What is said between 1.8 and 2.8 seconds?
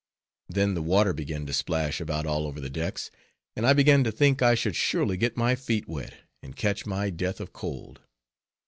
about all over the